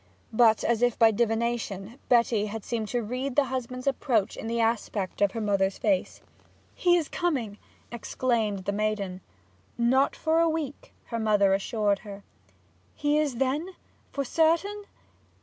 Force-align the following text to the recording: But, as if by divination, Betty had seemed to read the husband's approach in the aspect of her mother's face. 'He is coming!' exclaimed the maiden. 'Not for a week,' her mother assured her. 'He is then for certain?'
But, 0.33 0.63
as 0.63 0.81
if 0.81 0.97
by 0.97 1.11
divination, 1.11 1.99
Betty 2.09 2.47
had 2.47 2.63
seemed 2.65 2.87
to 2.87 3.03
read 3.03 3.35
the 3.35 3.43
husband's 3.53 3.85
approach 3.85 4.35
in 4.35 4.47
the 4.47 4.59
aspect 4.59 5.21
of 5.21 5.33
her 5.33 5.39
mother's 5.39 5.77
face. 5.77 6.23
'He 6.73 6.97
is 6.97 7.07
coming!' 7.07 7.59
exclaimed 7.91 8.65
the 8.65 8.71
maiden. 8.71 9.21
'Not 9.77 10.15
for 10.15 10.39
a 10.39 10.49
week,' 10.49 10.91
her 11.13 11.19
mother 11.19 11.53
assured 11.53 11.99
her. 11.99 12.23
'He 12.95 13.19
is 13.19 13.35
then 13.35 13.75
for 14.11 14.23
certain?' 14.25 14.85